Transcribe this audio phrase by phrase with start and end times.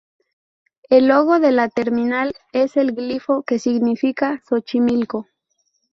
[0.89, 5.27] El logo de la terminal es el glifo que significa "Xochimilco".